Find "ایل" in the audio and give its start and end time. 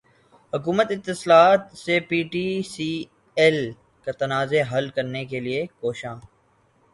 3.37-3.59